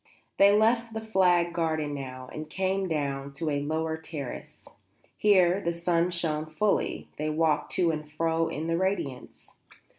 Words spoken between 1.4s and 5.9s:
garden now, and came down to a lower terrace. Here the